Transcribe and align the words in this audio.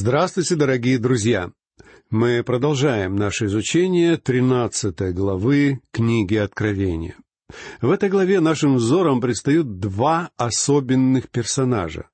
Здравствуйте, 0.00 0.54
дорогие 0.54 0.96
друзья! 1.00 1.50
Мы 2.08 2.44
продолжаем 2.44 3.16
наше 3.16 3.46
изучение 3.46 4.16
13 4.16 5.12
главы 5.12 5.80
книги 5.90 6.36
Откровения. 6.36 7.16
В 7.80 7.90
этой 7.90 8.08
главе 8.08 8.38
нашим 8.38 8.76
взором 8.76 9.20
предстают 9.20 9.80
два 9.80 10.30
особенных 10.36 11.28
персонажа. 11.30 12.10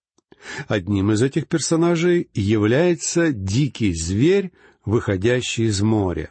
Одним 0.67 1.13
из 1.13 1.21
этих 1.21 1.47
персонажей 1.47 2.31
является 2.33 3.33
дикий 3.33 3.93
зверь, 3.93 4.53
выходящий 4.87 5.65
из 5.65 5.83
моря. 5.83 6.31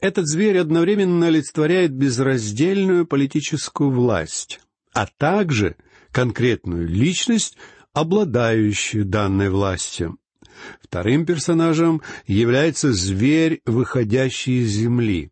Этот 0.00 0.26
зверь 0.26 0.58
одновременно 0.58 1.28
олицетворяет 1.28 1.92
безраздельную 1.92 3.06
политическую 3.06 3.92
власть, 3.92 4.58
а 4.92 5.06
также 5.06 5.76
конкретную 6.10 6.88
личность, 6.88 7.56
обладающую 7.92 9.04
данной 9.04 9.50
властью. 9.50 10.18
Вторым 10.82 11.26
персонажем 11.26 12.02
является 12.26 12.92
зверь, 12.92 13.60
выходящий 13.66 14.62
из 14.62 14.70
земли. 14.70 15.30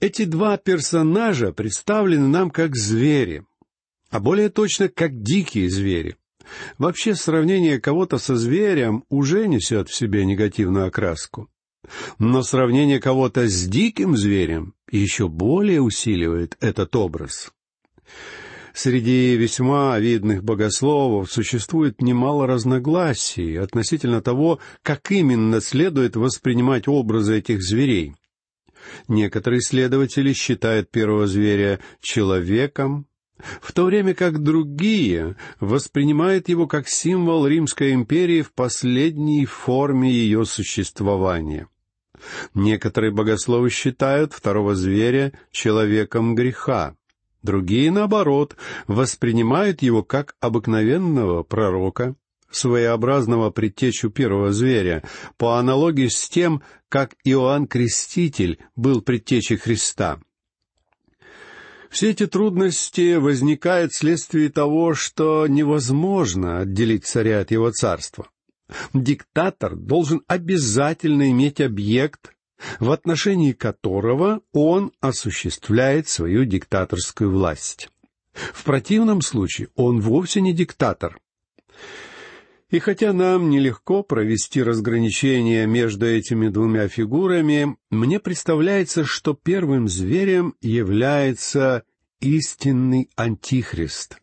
Эти 0.00 0.24
два 0.24 0.56
персонажа 0.56 1.52
представлены 1.52 2.28
нам 2.28 2.50
как 2.50 2.76
звери, 2.76 3.44
а 4.10 4.20
более 4.20 4.50
точно 4.50 4.88
как 4.88 5.22
дикие 5.22 5.70
звери. 5.70 6.16
Вообще 6.78 7.14
сравнение 7.14 7.80
кого-то 7.80 8.18
со 8.18 8.36
зверем 8.36 9.04
уже 9.08 9.48
несет 9.48 9.88
в 9.88 9.94
себе 9.94 10.24
негативную 10.24 10.86
окраску. 10.86 11.48
Но 12.18 12.42
сравнение 12.42 13.00
кого-то 13.00 13.48
с 13.48 13.66
диким 13.66 14.16
зверем 14.16 14.74
еще 14.90 15.28
более 15.28 15.80
усиливает 15.80 16.56
этот 16.60 16.94
образ. 16.96 17.52
Среди 18.76 19.34
весьма 19.36 19.98
видных 19.98 20.44
богословов 20.44 21.32
существует 21.32 22.02
немало 22.02 22.46
разногласий 22.46 23.56
относительно 23.56 24.20
того, 24.20 24.60
как 24.82 25.10
именно 25.10 25.62
следует 25.62 26.14
воспринимать 26.14 26.86
образы 26.86 27.38
этих 27.38 27.62
зверей. 27.62 28.16
Некоторые 29.08 29.60
исследователи 29.60 30.34
считают 30.34 30.90
первого 30.90 31.26
зверя 31.26 31.80
человеком, 32.02 33.06
в 33.62 33.72
то 33.72 33.86
время 33.86 34.12
как 34.12 34.42
другие 34.42 35.36
воспринимают 35.58 36.50
его 36.50 36.66
как 36.66 36.86
символ 36.86 37.46
Римской 37.46 37.94
империи 37.94 38.42
в 38.42 38.52
последней 38.52 39.46
форме 39.46 40.10
ее 40.10 40.44
существования. 40.44 41.66
Некоторые 42.52 43.10
богословы 43.10 43.70
считают 43.70 44.34
второго 44.34 44.74
зверя 44.74 45.32
человеком 45.50 46.34
греха. 46.34 46.94
Другие, 47.46 47.92
наоборот, 47.92 48.56
воспринимают 48.88 49.80
его 49.80 50.02
как 50.02 50.34
обыкновенного 50.40 51.44
пророка, 51.44 52.16
своеобразного 52.50 53.50
предтечу 53.50 54.10
первого 54.10 54.52
зверя, 54.52 55.04
по 55.38 55.56
аналогии 55.56 56.08
с 56.08 56.28
тем, 56.28 56.60
как 56.88 57.14
Иоанн 57.22 57.68
Креститель 57.68 58.58
был 58.74 59.00
предтечей 59.00 59.58
Христа. 59.58 60.18
Все 61.88 62.10
эти 62.10 62.26
трудности 62.26 63.14
возникают 63.14 63.92
вследствие 63.92 64.50
того, 64.50 64.94
что 64.94 65.46
невозможно 65.46 66.58
отделить 66.58 67.06
царя 67.06 67.38
от 67.42 67.52
его 67.52 67.70
царства. 67.70 68.28
Диктатор 68.92 69.76
должен 69.76 70.22
обязательно 70.26 71.30
иметь 71.30 71.60
объект, 71.60 72.32
в 72.80 72.90
отношении 72.90 73.52
которого 73.52 74.40
он 74.52 74.92
осуществляет 75.00 76.08
свою 76.08 76.44
диктаторскую 76.44 77.30
власть. 77.30 77.90
В 78.32 78.64
противном 78.64 79.22
случае 79.22 79.68
он 79.74 80.00
вовсе 80.00 80.40
не 80.40 80.52
диктатор. 80.52 81.18
И 82.68 82.80
хотя 82.80 83.12
нам 83.12 83.48
нелегко 83.48 84.02
провести 84.02 84.62
разграничение 84.62 85.66
между 85.66 86.06
этими 86.06 86.48
двумя 86.48 86.88
фигурами, 86.88 87.76
мне 87.90 88.18
представляется, 88.18 89.04
что 89.04 89.34
первым 89.34 89.88
зверем 89.88 90.54
является 90.60 91.84
истинный 92.20 93.08
антихрист, 93.14 94.18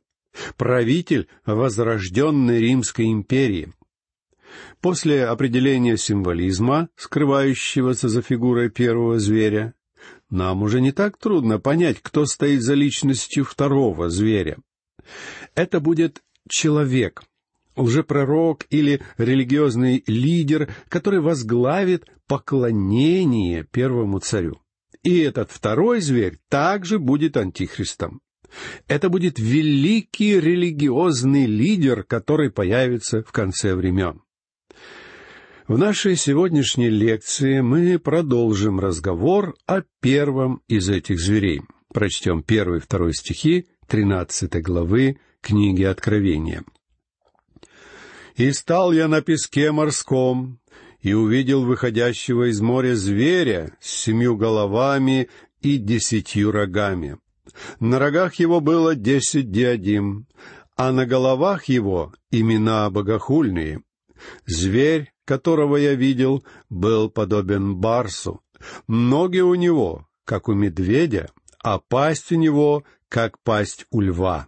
правитель 0.58 1.30
возрожденной 1.46 2.60
Римской 2.60 3.12
империи, 3.12 3.72
После 4.82 5.26
определения 5.26 5.98
символизма, 5.98 6.90
скрывающегося 6.96 8.10
за 8.10 8.22
фигурой 8.22 8.70
первого 8.70 9.20
зверя, 9.20 9.74
нам 10.30 10.64
уже 10.64 10.82
не 10.82 10.92
так 10.92 11.18
трудно 11.18 11.60
понять, 11.60 11.98
кто 12.02 12.26
стоит 12.26 12.62
за 12.62 12.74
личностью 12.74 13.46
второго 13.46 14.10
зверя. 14.10 14.58
Это 15.56 15.80
будет 15.80 16.22
человек, 16.50 17.24
лжепророк 17.76 18.66
или 18.70 19.02
религиозный 19.18 20.04
лидер, 20.08 20.74
который 20.90 21.20
возглавит 21.22 22.06
поклонение 22.28 23.64
первому 23.64 24.20
царю. 24.20 24.60
И 25.04 25.20
этот 25.20 25.52
второй 25.52 26.00
зверь 26.02 26.40
также 26.50 26.98
будет 26.98 27.38
антихристом. 27.38 28.22
Это 28.88 29.10
будет 29.10 29.40
великий 29.40 30.40
религиозный 30.40 31.46
лидер, 31.46 32.04
который 32.04 32.52
появится 32.52 33.24
в 33.24 33.32
конце 33.32 33.76
времен. 33.76 34.22
В 35.68 35.78
нашей 35.78 36.18
сегодняшней 36.18 36.90
лекции 36.90 37.62
мы 37.62 37.98
продолжим 37.98 38.82
разговор 38.82 39.56
о 39.66 39.84
первом 40.02 40.62
из 40.68 40.90
этих 40.90 41.22
зверей. 41.22 41.62
Прочтем 41.94 42.44
первый 42.44 42.80
и 42.80 42.82
второй 42.82 43.14
стихи 43.14 43.68
тринадцатой 43.88 44.62
главы 44.62 45.20
книги 45.40 45.84
Откровения. 45.84 46.66
«И 48.36 48.52
стал 48.52 48.92
я 48.92 49.08
на 49.08 49.22
песке 49.22 49.72
морском, 49.72 50.60
и 51.00 51.14
увидел 51.14 51.64
выходящего 51.64 52.50
из 52.50 52.60
моря 52.60 52.94
зверя 52.96 53.72
с 53.80 53.90
семью 53.90 54.36
головами 54.36 55.30
и 55.62 55.78
десятью 55.78 56.52
рогами. 56.52 57.20
На 57.80 58.00
рогах 58.00 58.36
его 58.36 58.60
было 58.60 58.96
десять 58.96 59.50
диадим, 59.50 60.28
а 60.76 60.92
на 60.92 61.06
головах 61.06 61.66
его 61.66 62.14
имена 62.32 62.90
богохульные. 62.90 63.82
Зверь 64.46 65.14
которого 65.26 65.78
я 65.78 65.96
видел, 65.96 66.44
был 66.70 67.10
подобен 67.10 67.76
барсу. 67.76 68.42
Ноги 68.88 69.40
у 69.40 69.56
него, 69.56 70.08
как 70.26 70.50
у 70.50 70.54
медведя, 70.54 71.30
а 71.64 71.80
пасть 71.80 72.32
у 72.32 72.36
него, 72.36 72.84
как 73.10 73.40
пасть 73.40 73.86
у 73.92 74.02
льва. 74.02 74.48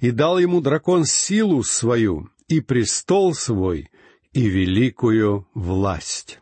И 0.00 0.10
дал 0.10 0.38
ему 0.38 0.60
дракон 0.60 1.04
силу 1.04 1.62
свою, 1.62 2.28
и 2.48 2.60
престол 2.60 3.34
свой, 3.34 3.90
и 4.32 4.46
великую 4.46 5.46
власть. 5.54 6.40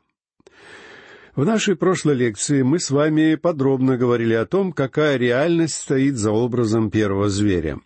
В 1.35 1.47
нашей 1.47 1.77
прошлой 1.77 2.15
лекции 2.15 2.61
мы 2.61 2.79
с 2.79 2.91
вами 2.91 3.37
подробно 3.37 3.97
говорили 3.97 4.35
о 4.35 4.45
том, 4.45 4.73
какая 4.73 5.17
реальность 5.17 5.75
стоит 5.75 6.17
за 6.17 6.31
образом 6.31 6.91
первого 6.91 7.31
зверя. 7.31 7.81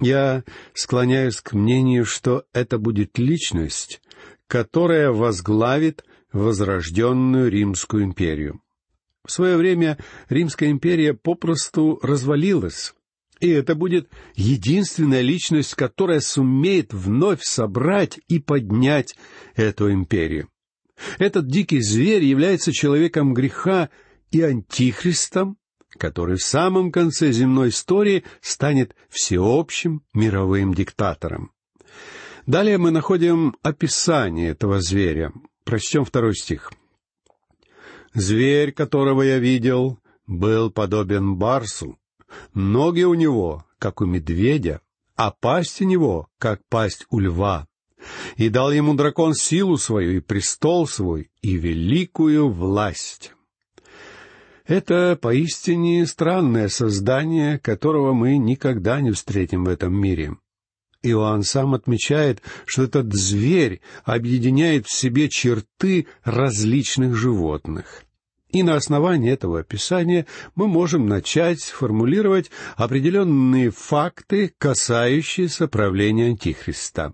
Я 0.00 0.44
склоняюсь 0.72 1.40
к 1.40 1.52
мнению, 1.52 2.04
что 2.04 2.44
это 2.52 2.78
будет 2.78 3.18
личность, 3.18 4.00
которая 4.46 5.10
возглавит 5.10 6.04
возрожденную 6.32 7.50
Римскую 7.50 8.04
империю. 8.04 8.60
В 9.24 9.30
свое 9.30 9.56
время 9.56 9.98
Римская 10.28 10.70
империя 10.70 11.14
попросту 11.14 11.98
развалилась, 12.02 12.94
и 13.40 13.48
это 13.48 13.74
будет 13.74 14.10
единственная 14.34 15.22
личность, 15.22 15.74
которая 15.74 16.20
сумеет 16.20 16.92
вновь 16.92 17.42
собрать 17.42 18.18
и 18.28 18.38
поднять 18.38 19.14
эту 19.54 19.92
империю. 19.92 20.48
Этот 21.18 21.46
дикий 21.46 21.80
зверь 21.80 22.24
является 22.24 22.72
человеком 22.72 23.34
греха 23.34 23.90
и 24.30 24.40
антихристом, 24.42 25.56
который 25.98 26.36
в 26.36 26.42
самом 26.42 26.90
конце 26.90 27.32
земной 27.32 27.68
истории 27.68 28.24
станет 28.40 28.94
всеобщим 29.08 30.02
мировым 30.12 30.74
диктатором. 30.74 31.52
Далее 32.46 32.78
мы 32.78 32.90
находим 32.90 33.56
описание 33.62 34.50
этого 34.50 34.80
зверя. 34.80 35.32
Прочтем 35.64 36.04
второй 36.04 36.34
стих. 36.36 36.72
«Зверь, 38.12 38.72
которого 38.72 39.22
я 39.22 39.38
видел, 39.38 39.98
был 40.26 40.70
подобен 40.70 41.36
барсу. 41.36 41.98
Ноги 42.52 43.02
у 43.02 43.14
него, 43.14 43.64
как 43.78 44.00
у 44.00 44.06
медведя, 44.06 44.82
а 45.16 45.30
пасть 45.30 45.80
у 45.80 45.84
него, 45.84 46.28
как 46.38 46.60
пасть 46.68 47.06
у 47.10 47.18
льва. 47.18 47.66
И 48.36 48.50
дал 48.50 48.70
ему 48.72 48.94
дракон 48.94 49.34
силу 49.34 49.78
свою 49.78 50.18
и 50.18 50.20
престол 50.20 50.86
свой 50.86 51.30
и 51.40 51.56
великую 51.56 52.50
власть». 52.50 53.33
Это 54.66 55.18
поистине 55.20 56.06
странное 56.06 56.68
создание, 56.68 57.58
которого 57.58 58.14
мы 58.14 58.38
никогда 58.38 59.00
не 59.00 59.10
встретим 59.10 59.64
в 59.64 59.68
этом 59.68 59.94
мире. 59.94 60.36
Иоанн 61.02 61.42
сам 61.42 61.74
отмечает, 61.74 62.40
что 62.64 62.84
этот 62.84 63.12
зверь 63.12 63.82
объединяет 64.04 64.86
в 64.86 64.92
себе 64.92 65.28
черты 65.28 66.06
различных 66.22 67.14
животных. 67.14 68.04
И 68.48 68.62
на 68.62 68.76
основании 68.76 69.32
этого 69.32 69.60
описания 69.60 70.26
мы 70.54 70.66
можем 70.66 71.06
начать 71.08 71.62
формулировать 71.62 72.50
определенные 72.76 73.70
факты, 73.70 74.54
касающиеся 74.56 75.68
правления 75.68 76.28
Антихриста. 76.28 77.12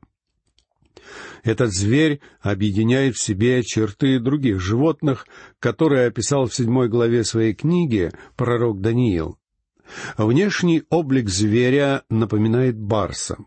Этот 1.43 1.73
зверь 1.73 2.20
объединяет 2.41 3.17
в 3.17 3.23
себе 3.23 3.62
черты 3.62 4.19
других 4.19 4.61
животных, 4.61 5.26
которые 5.58 6.06
описал 6.06 6.47
в 6.47 6.55
седьмой 6.55 6.88
главе 6.88 7.25
своей 7.25 7.55
книги 7.55 8.11
пророк 8.37 8.81
Даниил. 8.81 9.38
Внешний 10.17 10.82
облик 10.88 11.29
зверя 11.29 12.05
напоминает 12.08 12.79
барса. 12.79 13.38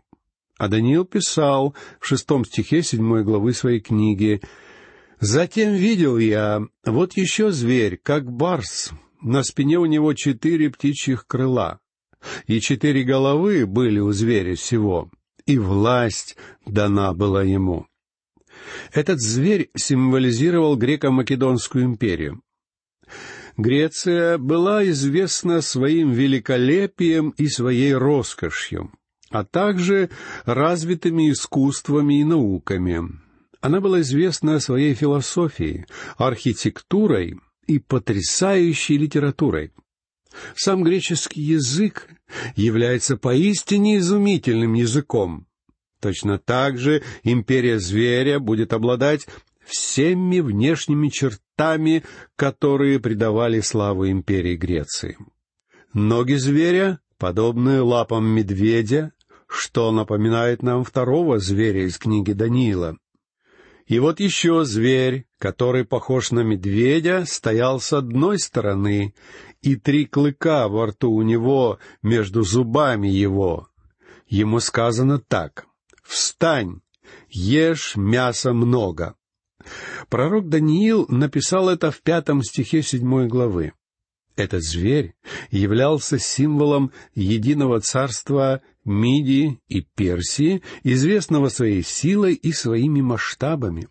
А 0.58 0.68
Даниил 0.68 1.04
писал 1.04 1.74
в 2.00 2.06
шестом 2.06 2.44
стихе 2.44 2.82
седьмой 2.82 3.24
главы 3.24 3.52
своей 3.52 3.80
книги 3.80 4.40
«Затем 5.20 5.72
видел 5.72 6.18
я, 6.18 6.62
вот 6.84 7.16
еще 7.16 7.50
зверь, 7.50 7.98
как 8.02 8.30
барс, 8.30 8.90
на 9.20 9.42
спине 9.42 9.78
у 9.78 9.86
него 9.86 10.12
четыре 10.12 10.70
птичьих 10.70 11.26
крыла, 11.26 11.80
и 12.46 12.60
четыре 12.60 13.04
головы 13.04 13.66
были 13.66 13.98
у 13.98 14.12
зверя 14.12 14.54
всего, 14.54 15.10
и 15.46 15.58
власть 15.58 16.36
дана 16.66 17.12
была 17.14 17.42
ему. 17.42 17.86
Этот 18.92 19.20
зверь 19.20 19.70
символизировал 19.76 20.76
греко-македонскую 20.76 21.84
империю. 21.84 22.40
Греция 23.56 24.38
была 24.38 24.88
известна 24.90 25.60
своим 25.60 26.12
великолепием 26.12 27.30
и 27.30 27.46
своей 27.46 27.94
роскошью, 27.94 28.92
а 29.30 29.44
также 29.44 30.10
развитыми 30.44 31.30
искусствами 31.30 32.20
и 32.20 32.24
науками. 32.24 33.02
Она 33.60 33.80
была 33.80 34.00
известна 34.00 34.58
своей 34.60 34.94
философией, 34.94 35.86
архитектурой 36.16 37.38
и 37.66 37.78
потрясающей 37.78 38.96
литературой. 38.96 39.72
Сам 40.56 40.82
греческий 40.82 41.40
язык 41.40 42.08
является 42.56 43.16
поистине 43.16 43.98
изумительным 43.98 44.74
языком. 44.74 45.46
Точно 46.00 46.38
так 46.38 46.78
же 46.78 47.02
империя 47.22 47.78
зверя 47.78 48.38
будет 48.38 48.72
обладать 48.72 49.26
всеми 49.64 50.40
внешними 50.40 51.08
чертами, 51.08 52.04
которые 52.36 53.00
придавали 53.00 53.60
славу 53.60 54.08
империи 54.08 54.56
Греции. 54.56 55.16
Ноги 55.94 56.34
зверя, 56.34 57.00
подобные 57.18 57.80
лапам 57.80 58.26
медведя, 58.26 59.12
что 59.46 59.92
напоминает 59.92 60.62
нам 60.62 60.84
второго 60.84 61.38
зверя 61.38 61.86
из 61.86 61.98
книги 61.98 62.32
Даниила. 62.32 62.98
И 63.86 63.98
вот 63.98 64.18
еще 64.18 64.64
зверь, 64.64 65.26
который 65.38 65.84
похож 65.84 66.30
на 66.30 66.40
медведя, 66.40 67.24
стоял 67.26 67.80
с 67.80 67.92
одной 67.92 68.38
стороны, 68.38 69.14
и 69.64 69.76
три 69.76 70.04
клыка 70.04 70.68
во 70.68 70.86
рту 70.86 71.10
у 71.10 71.22
него 71.22 71.78
между 72.02 72.42
зубами 72.42 73.08
его. 73.08 73.68
Ему 74.28 74.60
сказано 74.60 75.18
так 75.18 75.66
«Встань, 76.02 76.82
ешь 77.30 77.96
мяса 77.96 78.52
много». 78.52 79.14
Пророк 80.10 80.50
Даниил 80.50 81.06
написал 81.08 81.70
это 81.70 81.90
в 81.90 82.02
пятом 82.02 82.42
стихе 82.42 82.82
седьмой 82.82 83.26
главы. 83.26 83.72
Этот 84.36 84.62
зверь 84.62 85.14
являлся 85.50 86.18
символом 86.18 86.92
единого 87.14 87.80
царства 87.80 88.60
Мидии 88.84 89.60
и 89.68 89.80
Персии, 89.80 90.62
известного 90.82 91.48
своей 91.48 91.82
силой 91.82 92.34
и 92.34 92.52
своими 92.52 93.00
масштабами. 93.00 93.88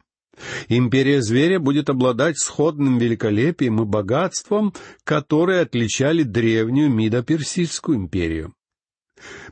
Империя 0.68 1.22
зверя 1.22 1.60
будет 1.60 1.90
обладать 1.90 2.40
сходным 2.40 2.98
великолепием 2.98 3.82
и 3.82 3.86
богатством, 3.86 4.74
которые 5.04 5.62
отличали 5.62 6.24
древнюю 6.24 6.90
Мидо-Персидскую 6.90 7.98
империю. 7.98 8.54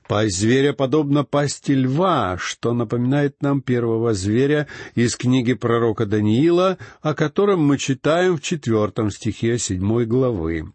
Пасть 0.08 0.38
зверя 0.38 0.74
подобна 0.74 1.24
пасти 1.24 1.72
льва, 1.72 2.38
что 2.38 2.74
напоминает 2.74 3.42
нам 3.42 3.62
первого 3.62 4.14
зверя 4.14 4.68
из 4.96 5.16
книги 5.16 5.54
пророка 5.54 6.06
Даниила, 6.06 6.78
о 7.02 7.14
котором 7.14 7.62
мы 7.62 7.78
читаем 7.78 8.38
в 8.38 8.42
четвертом 8.42 9.12
стихе 9.12 9.58
седьмой 9.58 10.06
главы. 10.06 10.74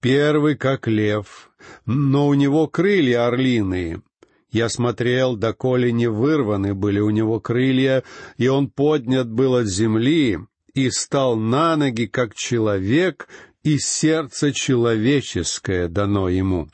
Первый 0.00 0.56
как 0.56 0.88
лев, 0.88 1.50
но 1.84 2.28
у 2.28 2.34
него 2.34 2.68
крылья 2.68 3.26
орлиные. 3.26 4.00
Я 4.50 4.68
смотрел, 4.68 5.36
доколе 5.36 5.92
не 5.92 6.08
вырваны 6.08 6.74
были 6.74 6.98
у 6.98 7.10
него 7.10 7.40
крылья, 7.40 8.02
и 8.36 8.48
он 8.48 8.68
поднят 8.68 9.30
был 9.30 9.54
от 9.54 9.68
земли, 9.68 10.38
и 10.74 10.90
стал 10.90 11.36
на 11.36 11.76
ноги, 11.76 12.06
как 12.06 12.34
человек, 12.34 13.28
и 13.62 13.78
сердце 13.78 14.52
человеческое 14.52 15.88
дано 15.88 16.28
ему. 16.28 16.68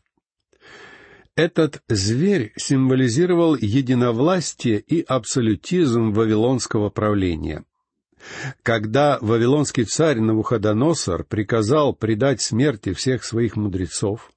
Этот 1.35 1.83
зверь 1.89 2.53
символизировал 2.57 3.57
единовластие 3.57 4.81
и 4.81 5.03
абсолютизм 5.03 6.13
вавилонского 6.13 6.89
правления. 6.89 7.65
Когда 8.63 9.19
вавилонский 9.21 9.85
царь 9.85 10.19
Навуходоносор 10.19 11.25
приказал 11.25 11.95
предать 11.95 12.41
смерти 12.41 12.95
всех 12.95 13.23
своих 13.23 13.57
мудрецов, 13.57 14.33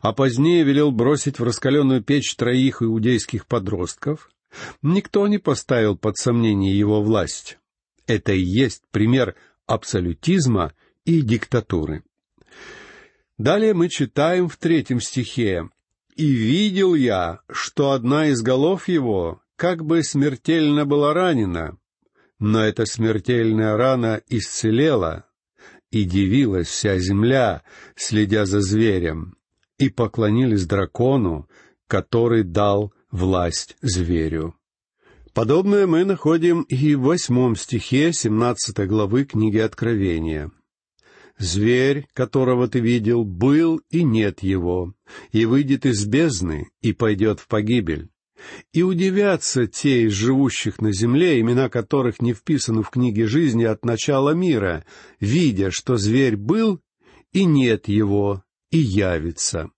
а 0.00 0.12
позднее 0.12 0.64
велел 0.64 0.90
бросить 0.90 1.38
в 1.38 1.44
раскаленную 1.44 2.02
печь 2.02 2.34
троих 2.36 2.82
иудейских 2.82 3.46
подростков, 3.46 4.30
никто 4.82 5.26
не 5.26 5.38
поставил 5.38 5.96
под 5.96 6.16
сомнение 6.16 6.76
его 6.76 7.02
власть. 7.02 7.58
Это 8.06 8.32
и 8.32 8.40
есть 8.40 8.82
пример 8.90 9.34
абсолютизма 9.66 10.72
и 11.04 11.20
диктатуры. 11.22 12.02
Далее 13.38 13.74
мы 13.74 13.88
читаем 13.88 14.48
в 14.48 14.56
третьем 14.56 15.00
стихе 15.00 15.68
и 16.14 16.26
видел 16.26 16.94
я, 16.94 17.40
что 17.50 17.92
одна 17.92 18.28
из 18.28 18.42
голов 18.42 18.88
его 18.88 19.40
как 19.56 19.84
бы 19.84 20.02
смертельно 20.02 20.84
была 20.84 21.14
ранена, 21.14 21.78
но 22.38 22.64
эта 22.64 22.86
смертельная 22.86 23.76
рана 23.76 24.20
исцелела, 24.28 25.26
и 25.90 26.04
дивилась 26.04 26.68
вся 26.68 26.98
земля, 26.98 27.62
следя 27.94 28.46
за 28.46 28.60
зверем, 28.60 29.36
и 29.84 29.88
поклонились 29.88 30.66
дракону, 30.66 31.48
который 31.86 32.42
дал 32.42 32.92
власть 33.10 33.76
зверю. 33.82 34.54
Подобное 35.34 35.86
мы 35.86 36.04
находим 36.04 36.62
и 36.62 36.94
в 36.94 37.02
восьмом 37.02 37.56
стихе 37.56 38.12
семнадцатой 38.12 38.86
главы 38.86 39.24
книги 39.24 39.58
Откровения— 39.58 40.50
Зверь, 41.38 42.06
которого 42.12 42.68
ты 42.68 42.78
видел, 42.78 43.24
был 43.24 43.80
и 43.90 44.04
нет 44.04 44.44
его, 44.44 44.94
и 45.32 45.44
выйдет 45.44 45.86
из 45.86 46.04
бездны 46.06 46.68
и 46.82 46.92
пойдет 46.92 47.40
в 47.40 47.48
погибель. 47.48 48.10
И 48.72 48.82
удивятся 48.82 49.66
те 49.66 50.02
из 50.04 50.12
живущих 50.12 50.80
на 50.80 50.92
земле, 50.92 51.40
имена 51.40 51.68
которых 51.68 52.20
не 52.20 52.32
вписаны 52.32 52.82
в 52.82 52.90
книге 52.90 53.26
жизни 53.26 53.64
от 53.64 53.84
начала 53.84 54.30
мира, 54.34 54.84
видя, 55.18 55.72
что 55.72 55.96
зверь 55.96 56.36
был 56.36 56.80
и 57.32 57.44
нет 57.44 57.88
его, 57.88 58.44
и 58.72 58.78
явится. 58.78 59.70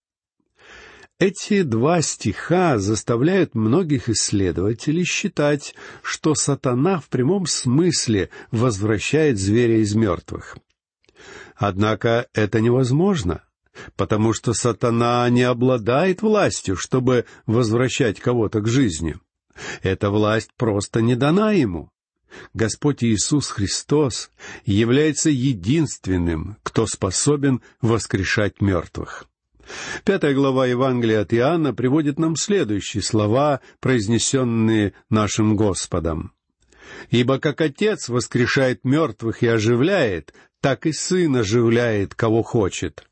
Эти 1.20 1.62
два 1.62 2.02
стиха 2.02 2.78
заставляют 2.78 3.54
многих 3.54 4.08
исследователей 4.08 5.04
считать, 5.04 5.74
что 6.02 6.34
сатана 6.34 6.98
в 6.98 7.08
прямом 7.08 7.46
смысле 7.46 8.30
возвращает 8.50 9.38
зверя 9.38 9.78
из 9.80 9.94
мертвых. 9.94 10.56
Однако 11.54 12.26
это 12.34 12.60
невозможно, 12.60 13.44
потому 13.96 14.32
что 14.32 14.54
сатана 14.54 15.28
не 15.30 15.42
обладает 15.42 16.20
властью, 16.22 16.76
чтобы 16.76 17.26
возвращать 17.46 18.18
кого-то 18.18 18.60
к 18.60 18.66
жизни. 18.66 19.16
Эта 19.82 20.10
власть 20.10 20.50
просто 20.56 21.00
не 21.00 21.14
дана 21.14 21.52
ему. 21.52 21.90
Господь 22.52 23.02
Иисус 23.04 23.48
Христос 23.48 24.30
является 24.64 25.30
единственным, 25.30 26.56
кто 26.62 26.86
способен 26.86 27.60
воскрешать 27.80 28.60
мертвых. 28.60 29.26
Пятая 30.04 30.34
глава 30.34 30.66
Евангелия 30.66 31.22
от 31.22 31.32
Иоанна 31.32 31.72
приводит 31.72 32.18
нам 32.18 32.36
следующие 32.36 33.02
слова, 33.02 33.60
произнесенные 33.80 34.92
нашим 35.08 35.56
Господом. 35.56 36.32
«Ибо 37.10 37.38
как 37.38 37.60
Отец 37.60 38.08
воскрешает 38.08 38.84
мертвых 38.84 39.42
и 39.42 39.46
оживляет, 39.46 40.34
так 40.60 40.86
и 40.86 40.92
Сын 40.92 41.36
оживляет, 41.36 42.14
кого 42.14 42.42
хочет. 42.42 43.08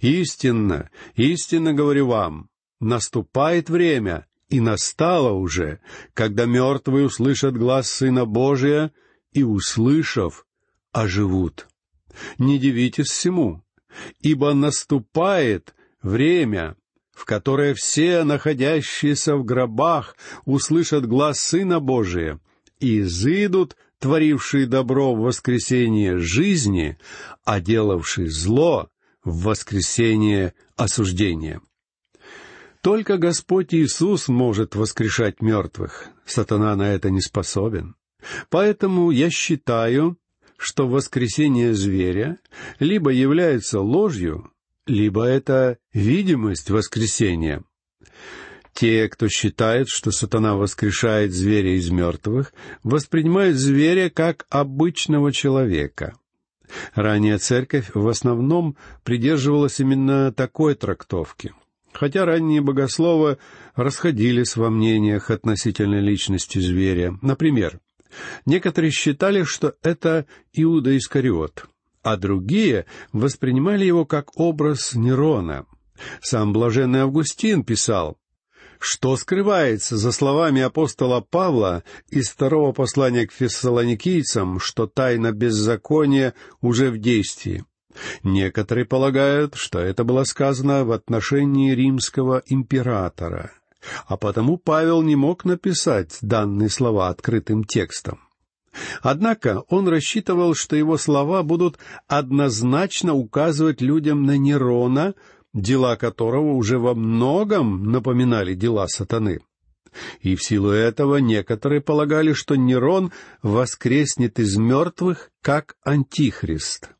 Истинно, 0.00 0.90
истинно 1.14 1.72
говорю 1.72 2.06
вам, 2.06 2.48
наступает 2.80 3.68
время, 3.68 4.26
и 4.50 4.60
настало 4.60 5.30
уже, 5.30 5.80
когда 6.12 6.44
мертвые 6.44 7.06
услышат 7.06 7.56
глаз 7.56 7.88
Сына 7.88 8.26
Божия, 8.26 8.92
и, 9.32 9.44
услышав, 9.44 10.44
оживут. 10.92 11.68
Не 12.38 12.58
дивитесь 12.58 13.06
всему, 13.06 13.62
ибо 14.20 14.52
наступает 14.52 15.74
время, 16.02 16.76
в 17.12 17.24
которое 17.24 17.74
все 17.74 18.24
находящиеся 18.24 19.36
в 19.36 19.44
гробах 19.44 20.16
услышат 20.44 21.06
глаз 21.06 21.40
Сына 21.40 21.78
Божия 21.78 22.40
и 22.80 23.00
изыдут 23.00 23.76
творивший 24.00 24.66
добро 24.66 25.14
в 25.14 25.20
воскресение 25.20 26.18
жизни, 26.18 26.98
а 27.44 27.60
делавший 27.60 28.26
зло 28.26 28.90
в 29.22 29.44
воскресение 29.44 30.54
осуждения. 30.76 31.60
Только 32.82 33.18
Господь 33.18 33.74
Иисус 33.74 34.28
может 34.28 34.74
воскрешать 34.74 35.42
мертвых. 35.42 36.08
Сатана 36.24 36.74
на 36.76 36.94
это 36.94 37.10
не 37.10 37.20
способен. 37.20 37.94
Поэтому 38.48 39.10
я 39.10 39.30
считаю, 39.30 40.16
что 40.56 40.88
воскресение 40.88 41.74
зверя 41.74 42.38
либо 42.78 43.10
является 43.10 43.80
ложью, 43.80 44.50
либо 44.86 45.24
это 45.24 45.78
видимость 45.92 46.70
воскресения. 46.70 47.64
Те, 48.72 49.08
кто 49.08 49.28
считает, 49.28 49.88
что 49.88 50.10
сатана 50.10 50.54
воскрешает 50.54 51.32
зверя 51.32 51.76
из 51.76 51.90
мертвых, 51.90 52.54
воспринимают 52.82 53.56
зверя 53.56 54.08
как 54.08 54.46
обычного 54.48 55.32
человека. 55.32 56.14
Ранее 56.94 57.38
церковь 57.38 57.90
в 57.94 58.08
основном 58.08 58.76
придерживалась 59.02 59.80
именно 59.80 60.32
такой 60.32 60.76
трактовки, 60.76 61.52
хотя 61.92 62.24
ранние 62.24 62.60
богословы 62.60 63.38
расходились 63.74 64.56
во 64.56 64.70
мнениях 64.70 65.30
относительно 65.30 66.00
личности 66.00 66.58
зверя. 66.58 67.18
Например, 67.22 67.80
некоторые 68.46 68.90
считали, 68.90 69.44
что 69.44 69.74
это 69.82 70.26
Иуда 70.52 70.96
Искариот, 70.96 71.66
а 72.02 72.16
другие 72.16 72.86
воспринимали 73.12 73.84
его 73.84 74.04
как 74.04 74.38
образ 74.38 74.94
Нерона. 74.94 75.66
Сам 76.22 76.52
блаженный 76.52 77.00
Августин 77.00 77.62
писал, 77.62 78.16
что 78.78 79.16
скрывается 79.16 79.98
за 79.98 80.10
словами 80.10 80.62
апостола 80.62 81.20
Павла 81.20 81.84
из 82.08 82.30
второго 82.30 82.72
послания 82.72 83.26
к 83.26 83.32
фессалоникийцам, 83.32 84.58
что 84.58 84.86
тайна 84.86 85.32
беззакония 85.32 86.34
уже 86.62 86.90
в 86.90 86.98
действии. 86.98 87.64
Некоторые 88.22 88.84
полагают, 88.84 89.54
что 89.54 89.78
это 89.78 90.04
было 90.04 90.24
сказано 90.24 90.84
в 90.84 90.92
отношении 90.92 91.72
римского 91.72 92.42
императора, 92.46 93.52
а 94.06 94.16
потому 94.16 94.56
Павел 94.56 95.02
не 95.02 95.16
мог 95.16 95.44
написать 95.44 96.18
данные 96.20 96.70
слова 96.70 97.08
открытым 97.08 97.64
текстом. 97.64 98.20
Однако 99.02 99.64
он 99.68 99.88
рассчитывал, 99.88 100.54
что 100.54 100.76
его 100.76 100.96
слова 100.96 101.42
будут 101.42 101.78
однозначно 102.06 103.14
указывать 103.14 103.80
людям 103.80 104.24
на 104.24 104.36
Нерона, 104.36 105.14
дела 105.52 105.96
которого 105.96 106.52
уже 106.52 106.78
во 106.78 106.94
многом 106.94 107.90
напоминали 107.90 108.54
дела 108.54 108.86
сатаны. 108.86 109.40
И 110.20 110.36
в 110.36 110.44
силу 110.44 110.70
этого 110.70 111.16
некоторые 111.16 111.80
полагали, 111.80 112.32
что 112.32 112.54
Нерон 112.54 113.12
воскреснет 113.42 114.38
из 114.38 114.56
мертвых 114.56 115.30
как 115.42 115.74
антихрист. 115.84 116.90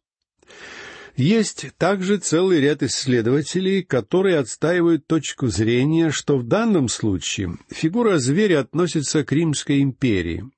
Есть 1.20 1.72
также 1.76 2.16
целый 2.16 2.62
ряд 2.62 2.82
исследователей, 2.82 3.82
которые 3.82 4.38
отстаивают 4.38 5.06
точку 5.06 5.48
зрения, 5.48 6.10
что 6.10 6.38
в 6.38 6.44
данном 6.44 6.88
случае 6.88 7.58
фигура 7.68 8.16
зверя 8.16 8.60
относится 8.60 9.22
к 9.22 9.30
Римской 9.30 9.82
империи, 9.82 10.50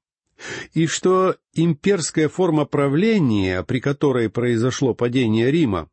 и 0.72 0.86
что 0.86 1.34
имперская 1.52 2.28
форма 2.28 2.64
правления, 2.64 3.64
при 3.64 3.80
которой 3.80 4.30
произошло 4.30 4.94
падение 4.94 5.50
Рима, 5.50 5.90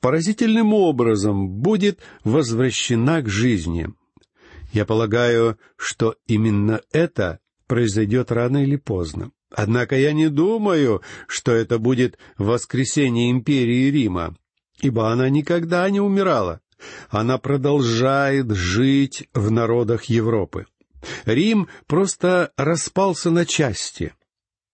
поразительным 0.00 0.72
образом 0.72 1.50
будет 1.50 2.00
возвращена 2.24 3.20
к 3.20 3.28
жизни. 3.28 3.88
Я 4.72 4.86
полагаю, 4.86 5.58
что 5.76 6.16
именно 6.26 6.80
это 6.90 7.40
произойдет 7.66 8.32
рано 8.32 8.64
или 8.64 8.76
поздно. 8.76 9.30
Однако 9.50 9.96
я 9.96 10.12
не 10.12 10.28
думаю, 10.28 11.02
что 11.28 11.52
это 11.52 11.78
будет 11.78 12.18
воскресение 12.36 13.30
империи 13.30 13.90
Рима, 13.90 14.36
ибо 14.80 15.10
она 15.10 15.28
никогда 15.28 15.88
не 15.90 16.00
умирала. 16.00 16.60
Она 17.08 17.38
продолжает 17.38 18.50
жить 18.50 19.28
в 19.32 19.50
народах 19.50 20.04
Европы. 20.04 20.66
Рим 21.24 21.68
просто 21.86 22.52
распался 22.56 23.30
на 23.30 23.46
части— 23.46 24.12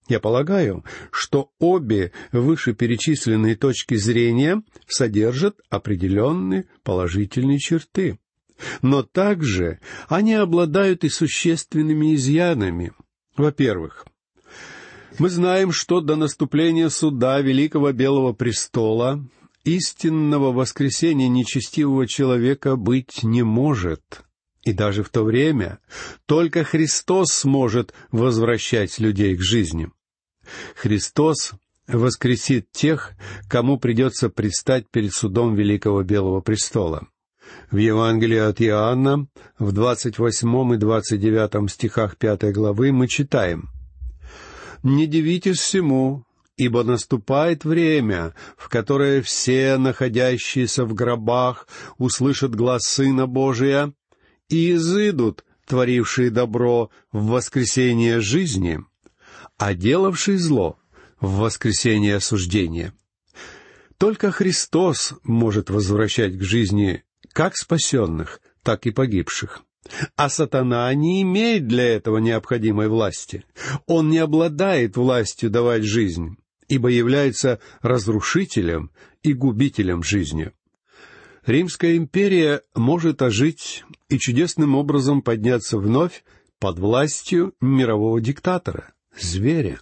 я 0.08 0.20
полагаю, 0.20 0.84
что 1.10 1.52
обе 1.58 2.12
вышеперечисленные 2.32 3.56
точки 3.56 3.94
зрения 3.94 4.62
содержат 4.86 5.60
определенные 5.70 6.66
положительные 6.82 7.58
черты. 7.58 8.18
Но 8.80 9.02
также 9.02 9.80
они 10.08 10.34
обладают 10.34 11.04
и 11.04 11.08
существенными 11.08 12.14
изъянами. 12.14 12.92
Во-первых, 13.36 14.04
мы 15.18 15.28
знаем, 15.28 15.72
что 15.72 16.00
до 16.00 16.16
наступления 16.16 16.88
суда 16.88 17.40
Великого 17.40 17.92
Белого 17.92 18.32
Престола 18.32 19.24
истинного 19.64 20.52
воскресения 20.52 21.28
нечестивого 21.28 22.06
человека 22.06 22.76
быть 22.76 23.22
не 23.22 23.42
может. 23.42 24.22
И 24.64 24.72
даже 24.72 25.02
в 25.02 25.08
то 25.08 25.24
время 25.24 25.78
только 26.26 26.64
Христос 26.64 27.32
сможет 27.32 27.92
возвращать 28.10 28.98
людей 28.98 29.36
к 29.36 29.42
жизни. 29.42 29.90
Христос 30.76 31.52
воскресит 31.86 32.70
тех, 32.72 33.12
кому 33.48 33.78
придется 33.78 34.28
предстать 34.30 34.88
перед 34.90 35.12
судом 35.12 35.54
Великого 35.54 36.02
Белого 36.02 36.40
Престола. 36.40 37.08
В 37.70 37.76
Евангелии 37.76 38.38
от 38.38 38.62
Иоанна, 38.62 39.26
в 39.58 39.72
двадцать 39.72 40.18
восьмом 40.18 40.74
и 40.74 40.76
двадцать 40.76 41.20
девятом 41.20 41.68
стихах 41.68 42.16
пятой 42.16 42.52
главы 42.52 42.92
мы 42.92 43.08
читаем 43.08 43.68
«Не 44.82 45.06
дивитесь 45.06 45.58
всему, 45.58 46.24
ибо 46.56 46.82
наступает 46.84 47.64
время, 47.64 48.34
в 48.56 48.68
которое 48.68 49.22
все, 49.22 49.76
находящиеся 49.78 50.84
в 50.84 50.94
гробах, 50.94 51.68
услышат 51.98 52.54
глаз 52.54 52.82
Сына 52.82 53.26
Божия 53.26 53.92
и 54.48 54.72
изыдут, 54.72 55.44
творившие 55.66 56.30
добро, 56.30 56.90
в 57.12 57.26
воскресение 57.26 58.20
жизни, 58.20 58.80
а 59.56 59.74
делавший 59.74 60.36
зло 60.36 60.78
в 61.20 61.36
воскресение 61.36 62.16
осуждения. 62.16 62.92
Только 63.96 64.32
Христос 64.32 65.14
может 65.22 65.70
возвращать 65.70 66.36
к 66.36 66.42
жизни 66.42 67.04
как 67.32 67.56
спасенных, 67.56 68.40
так 68.62 68.86
и 68.86 68.90
погибших. 68.90 69.62
А 70.16 70.28
сатана 70.28 70.92
не 70.94 71.22
имеет 71.22 71.66
для 71.66 71.84
этого 71.96 72.18
необходимой 72.18 72.88
власти. 72.88 73.44
Он 73.86 74.10
не 74.10 74.18
обладает 74.18 74.96
властью 74.96 75.50
давать 75.50 75.82
жизнь, 75.82 76.36
ибо 76.68 76.88
является 76.88 77.60
разрушителем 77.80 78.90
и 79.22 79.32
губителем 79.32 80.02
жизни. 80.02 80.52
Римская 81.44 81.96
империя 81.96 82.62
может 82.74 83.20
ожить 83.22 83.84
и 84.08 84.18
чудесным 84.18 84.76
образом 84.76 85.22
подняться 85.22 85.78
вновь 85.78 86.24
под 86.60 86.78
властью 86.78 87.54
мирового 87.60 88.20
диктатора 88.20 88.92
зверя. 89.18 89.80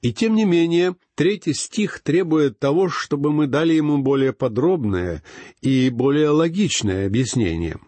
И 0.00 0.12
тем 0.12 0.34
не 0.34 0.44
менее, 0.44 0.96
третий 1.14 1.54
стих 1.54 2.00
требует 2.00 2.58
того, 2.58 2.88
чтобы 2.88 3.32
мы 3.32 3.46
дали 3.46 3.74
ему 3.74 3.98
более 3.98 4.32
подробное 4.32 5.22
и 5.60 5.88
более 5.90 6.30
логичное 6.30 7.06
объяснение. 7.06 7.78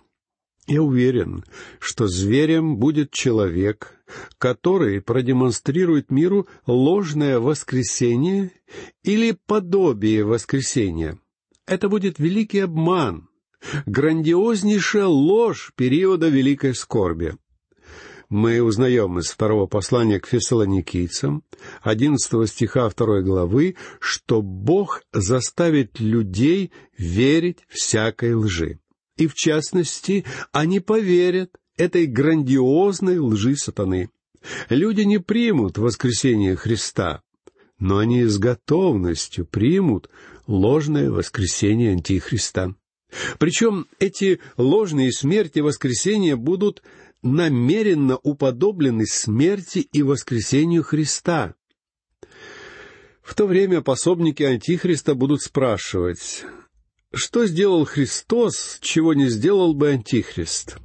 Я 0.67 0.83
уверен, 0.83 1.45
что 1.79 2.07
зверем 2.07 2.79
будет 2.79 3.11
человек, 3.11 4.01
который 4.39 5.01
продемонстрирует 5.03 6.11
миру 6.11 6.47
ложное 6.67 7.39
воскресение 7.39 8.51
или 9.03 9.37
подобие 9.47 10.25
воскресения. 10.25 11.19
Это 11.67 11.89
будет 11.89 12.19
великий 12.19 12.61
обман, 12.61 13.29
грандиознейшая 13.85 15.07
ложь 15.07 15.73
периода 15.77 16.29
великой 16.29 16.75
скорби 16.75 17.37
мы 18.29 18.63
узнаем 18.63 19.19
из 19.21 19.29
второго 19.29 19.67
послания 19.67 20.19
к 20.19 20.27
фессалоникийцам, 20.27 21.45
одиннадцатого 21.83 22.49
стиха 22.49 22.89
второй 22.89 23.23
главы, 23.23 23.77
что 24.01 24.43
Бог 24.43 25.03
заставит 25.13 26.01
людей 26.01 26.73
верить 26.99 27.61
всякой 27.69 28.35
лжи. 28.35 28.81
И 29.17 29.27
в 29.27 29.35
частности, 29.35 30.25
они 30.53 30.81
поверят 30.81 31.51
этой 31.77 32.07
грандиозной 32.07 33.19
лжи 33.19 33.57
сатаны. 33.57 34.11
Люди 34.69 35.03
не 35.03 35.19
примут 35.19 35.79
воскресение 35.79 36.57
Христа, 36.57 37.23
но 37.79 37.99
они 37.99 38.25
с 38.25 38.39
готовностью 38.39 39.47
примут 39.47 40.11
ложное 40.47 41.11
воскресение 41.11 41.93
Антихриста. 41.93 42.75
Причем 43.39 43.87
эти 43.99 44.41
ложные 44.57 45.13
смерти 45.13 45.61
воскресения 45.61 46.37
будут 46.37 46.83
намеренно 47.23 48.19
уподоблены 48.23 49.07
смерти 49.07 49.79
и 49.79 50.03
воскресению 50.03 50.83
Христа. 50.83 51.55
В 53.23 53.35
то 53.35 53.47
время 53.47 53.81
пособники 53.81 54.43
Антихриста 54.43 55.15
будут 55.15 55.43
спрашивать, 55.43 56.45
что 57.15 57.47
сделал 57.47 57.85
Христос, 57.85 58.79
чего 58.81 59.15
не 59.15 59.29
сделал 59.29 59.75
бы 59.75 59.91
Антихрист? 59.91 60.77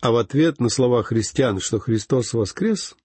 А 0.00 0.10
в 0.10 0.16
ответ 0.16 0.60
на 0.60 0.68
слова 0.68 1.02
христиан, 1.02 1.60
что 1.60 1.78
Христос 1.78 2.32
воскрес, 2.32 2.96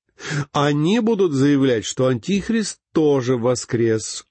они 0.51 0.99
будут 0.99 1.33
заявлять, 1.33 1.85
что 1.85 2.07
Антихрист 2.07 2.79
тоже 2.91 3.37
воскрес. 3.37 4.25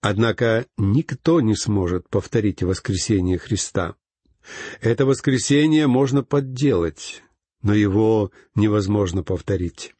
Однако 0.00 0.66
никто 0.76 1.40
не 1.40 1.54
сможет 1.54 2.08
повторить 2.08 2.62
воскресение 2.62 3.38
Христа. 3.38 3.94
Это 4.80 5.06
воскресение 5.06 5.86
можно 5.86 6.22
подделать, 6.22 7.22
но 7.62 7.72
его 7.72 8.32
невозможно 8.54 9.22
повторить. 9.22 9.94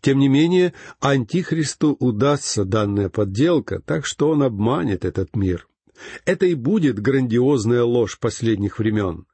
Тем 0.00 0.18
не 0.18 0.28
менее, 0.28 0.74
Антихристу 1.00 1.96
удастся 2.00 2.64
данная 2.64 3.08
подделка, 3.08 3.80
так 3.80 4.04
что 4.04 4.30
он 4.30 4.42
обманет 4.42 5.04
этот 5.04 5.36
мир. 5.36 5.68
Это 6.24 6.46
и 6.46 6.54
будет 6.54 7.00
грандиозная 7.00 7.82
ложь 7.84 8.18
последних 8.18 8.78
времен. 8.78 9.26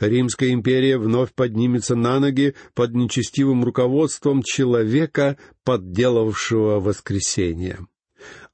Римская 0.00 0.50
империя 0.50 0.98
вновь 0.98 1.32
поднимется 1.32 1.96
на 1.96 2.20
ноги 2.20 2.54
под 2.74 2.94
нечестивым 2.94 3.64
руководством 3.64 4.42
человека, 4.42 5.36
подделавшего 5.64 6.80
воскресение. 6.80 7.78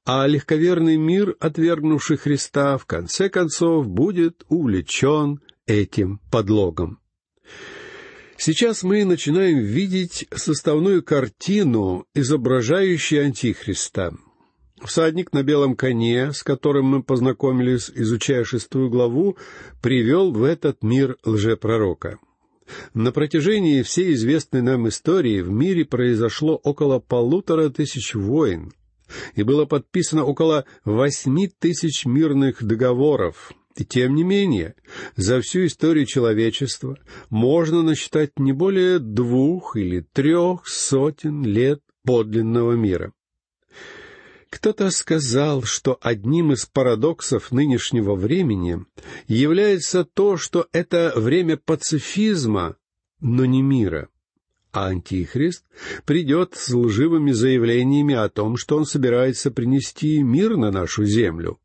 А 0.03 0.25
легковерный 0.25 0.97
мир, 0.97 1.35
отвергнувший 1.39 2.17
Христа, 2.17 2.77
в 2.77 2.85
конце 2.85 3.29
концов 3.29 3.87
будет 3.87 4.43
увлечен 4.49 5.41
этим 5.67 6.19
подлогом. 6.31 6.99
Сейчас 8.37 8.81
мы 8.81 9.05
начинаем 9.05 9.59
видеть 9.59 10.25
составную 10.33 11.03
картину, 11.03 12.07
изображающую 12.15 13.25
Антихриста. 13.25 14.15
Всадник 14.83 15.31
на 15.31 15.43
белом 15.43 15.75
коне, 15.75 16.33
с 16.33 16.43
которым 16.43 16.85
мы 16.85 17.03
познакомились, 17.03 17.91
изучая 17.93 18.43
шестую 18.43 18.89
главу, 18.89 19.37
привел 19.81 20.31
в 20.31 20.43
этот 20.43 20.81
мир 20.81 21.17
лжепророка. 21.23 22.17
На 22.93 23.11
протяжении 23.11 23.83
всей 23.83 24.13
известной 24.13 24.61
нам 24.61 24.87
истории 24.87 25.41
в 25.41 25.51
мире 25.51 25.85
произошло 25.85 26.55
около 26.55 26.99
полутора 26.99 27.69
тысяч 27.69 28.15
войн, 28.15 28.73
и 29.35 29.43
было 29.43 29.65
подписано 29.65 30.23
около 30.23 30.65
восьми 30.83 31.47
тысяч 31.47 32.05
мирных 32.05 32.63
договоров, 32.63 33.51
и 33.75 33.85
тем 33.85 34.15
не 34.15 34.23
менее, 34.23 34.75
за 35.15 35.41
всю 35.41 35.65
историю 35.65 36.05
человечества 36.05 36.97
можно 37.29 37.83
насчитать 37.83 38.39
не 38.39 38.51
более 38.51 38.99
двух 38.99 39.75
или 39.75 39.99
трех 40.13 40.67
сотен 40.67 41.43
лет 41.43 41.81
подлинного 42.03 42.73
мира. 42.73 43.13
Кто-то 44.51 44.91
сказал, 44.91 45.63
что 45.63 45.97
одним 46.01 46.51
из 46.51 46.65
парадоксов 46.65 47.51
нынешнего 47.51 48.15
времени 48.15 48.85
является 49.27 50.03
то, 50.03 50.35
что 50.35 50.67
это 50.73 51.13
время 51.15 51.55
пацифизма, 51.55 52.75
но 53.21 53.45
не 53.45 53.61
мира. 53.61 54.09
А 54.73 54.87
Антихрист 54.87 55.63
придет 56.05 56.55
с 56.55 56.69
лживыми 56.69 57.31
заявлениями 57.31 58.13
о 58.13 58.27
том, 58.27 58.57
что 58.57 58.75
он 58.75 58.85
собирается 58.85 59.51
принести 59.51 60.21
мир 60.21 60.57
на 60.57 60.69
нашу 60.69 61.05
землю. 61.05 61.59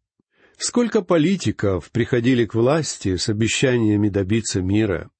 Сколько 0.57 1.03
политиков 1.03 1.91
приходили 1.91 2.47
к 2.47 2.55
власти 2.55 3.17
с 3.17 3.29
обещаниями 3.29 4.09
добиться 4.09 4.63
мира. 4.63 5.11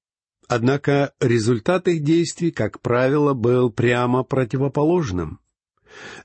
Однако 0.47 1.13
результат 1.19 1.89
их 1.89 2.01
действий, 2.03 2.51
как 2.51 2.81
правило, 2.81 3.33
был 3.33 3.69
прямо 3.69 4.23
противоположным. 4.23 5.41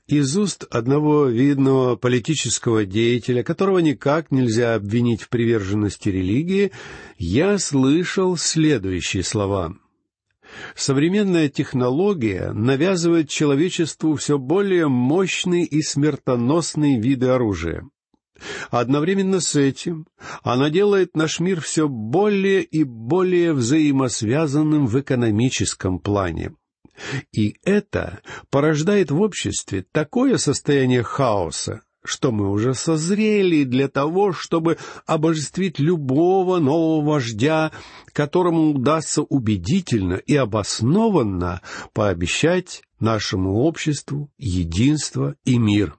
Из 0.07 0.37
уст 0.37 0.65
одного 0.69 1.27
видного 1.27 1.95
политического 1.95 2.85
деятеля, 2.85 3.43
которого 3.43 3.79
никак 3.79 4.31
нельзя 4.31 4.75
обвинить 4.75 5.21
в 5.21 5.29
приверженности 5.29 6.09
религии, 6.09 6.71
я 7.17 7.57
слышал 7.57 8.37
следующие 8.37 9.23
слова. 9.23 9.75
Современная 10.75 11.49
технология 11.49 12.51
навязывает 12.51 13.29
человечеству 13.29 14.15
все 14.15 14.37
более 14.37 14.87
мощные 14.87 15.65
и 15.65 15.81
смертоносные 15.81 16.99
виды 16.99 17.27
оружия. 17.27 17.87
Одновременно 18.71 19.39
с 19.39 19.55
этим 19.55 20.07
она 20.43 20.69
делает 20.69 21.15
наш 21.15 21.39
мир 21.39 21.61
все 21.61 21.87
более 21.87 22.63
и 22.63 22.83
более 22.83 23.53
взаимосвязанным 23.53 24.87
в 24.87 24.99
экономическом 24.99 25.99
плане. 25.99 26.53
И 27.31 27.57
это 27.63 28.21
порождает 28.49 29.11
в 29.11 29.19
обществе 29.21 29.85
такое 29.91 30.37
состояние 30.37 31.03
хаоса, 31.03 31.81
что 32.03 32.31
мы 32.31 32.49
уже 32.51 32.73
созрели 32.73 33.63
для 33.63 33.87
того, 33.87 34.33
чтобы 34.33 34.77
обожествить 35.05 35.79
любого 35.79 36.59
нового 36.59 37.05
вождя, 37.13 37.71
которому 38.11 38.71
удастся 38.71 39.21
убедительно 39.21 40.15
и 40.15 40.35
обоснованно 40.35 41.61
пообещать 41.93 42.83
нашему 42.99 43.61
обществу 43.61 44.29
единство 44.37 45.35
и 45.45 45.57
мир. 45.57 45.97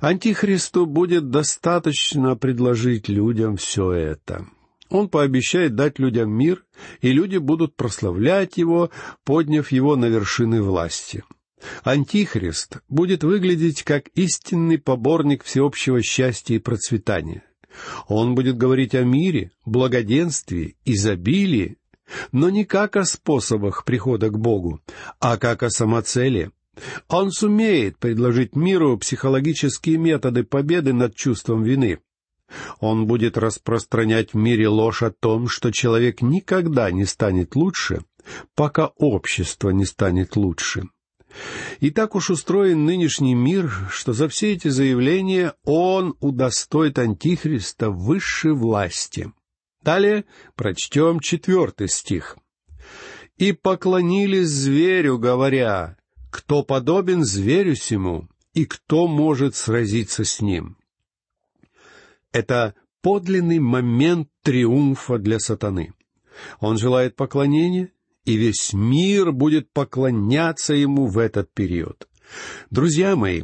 Антихристу 0.00 0.86
будет 0.86 1.28
достаточно 1.28 2.34
предложить 2.34 3.08
людям 3.08 3.56
все 3.56 3.92
это. 3.92 4.46
Он 4.90 5.08
пообещает 5.08 5.76
дать 5.76 5.98
людям 5.98 6.32
мир, 6.32 6.64
и 7.00 7.12
люди 7.12 7.36
будут 7.36 7.76
прославлять 7.76 8.56
его, 8.56 8.90
подняв 9.24 9.70
его 9.72 9.96
на 9.96 10.06
вершины 10.06 10.62
власти. 10.62 11.22
Антихрист 11.84 12.78
будет 12.88 13.22
выглядеть 13.22 13.82
как 13.82 14.08
истинный 14.14 14.78
поборник 14.78 15.44
всеобщего 15.44 16.02
счастья 16.02 16.54
и 16.56 16.58
процветания. 16.58 17.44
Он 18.08 18.34
будет 18.34 18.56
говорить 18.56 18.94
о 18.94 19.04
мире, 19.04 19.52
благоденствии, 19.64 20.76
изобилии, 20.84 21.76
но 22.32 22.50
не 22.50 22.64
как 22.64 22.96
о 22.96 23.04
способах 23.04 23.84
прихода 23.84 24.30
к 24.30 24.38
Богу, 24.38 24.80
а 25.20 25.36
как 25.36 25.62
о 25.62 25.70
самоцели, 25.70 26.50
он 27.08 27.30
сумеет 27.30 27.98
предложить 27.98 28.56
миру 28.56 28.98
психологические 28.98 29.98
методы 29.98 30.42
победы 30.42 30.92
над 30.92 31.14
чувством 31.14 31.62
вины. 31.62 31.98
Он 32.80 33.06
будет 33.06 33.36
распространять 33.38 34.32
в 34.32 34.36
мире 34.36 34.68
ложь 34.68 35.02
о 35.02 35.10
том, 35.10 35.48
что 35.48 35.70
человек 35.70 36.22
никогда 36.22 36.90
не 36.90 37.04
станет 37.04 37.54
лучше, 37.56 38.02
пока 38.54 38.88
общество 38.96 39.70
не 39.70 39.84
станет 39.84 40.36
лучше. 40.36 40.84
И 41.78 41.90
так 41.90 42.14
уж 42.14 42.30
устроен 42.30 42.84
нынешний 42.84 43.34
мир, 43.34 43.72
что 43.90 44.12
за 44.12 44.28
все 44.28 44.52
эти 44.52 44.68
заявления 44.68 45.54
он 45.64 46.16
удостоит 46.20 46.98
Антихриста 46.98 47.90
высшей 47.90 48.52
власти. 48.52 49.32
Далее 49.82 50.24
прочтем 50.56 51.20
четвертый 51.20 51.88
стих. 51.88 52.36
«И 53.38 53.52
поклонились 53.52 54.48
зверю, 54.48 55.18
говоря, 55.18 55.96
кто 56.30 56.62
подобен 56.62 57.24
зверю 57.24 57.74
сему, 57.74 58.28
и 58.52 58.66
кто 58.66 59.06
может 59.06 59.54
сразиться 59.54 60.24
с 60.24 60.40
ним. 60.40 60.76
Это 62.32 62.74
подлинный 63.02 63.58
момент 63.58 64.28
триумфа 64.42 65.18
для 65.18 65.38
сатаны. 65.38 65.92
Он 66.60 66.78
желает 66.78 67.16
поклонения, 67.16 67.90
и 68.24 68.36
весь 68.36 68.72
мир 68.72 69.32
будет 69.32 69.72
поклоняться 69.72 70.74
ему 70.74 71.06
в 71.06 71.18
этот 71.18 71.52
период. 71.52 72.08
Друзья 72.70 73.16
мои, 73.16 73.42